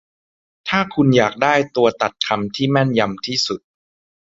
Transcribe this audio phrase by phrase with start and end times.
[0.67, 3.59] ถ้าคุณอยากได้ตัวตัดคำที่แม่นยำที่สุด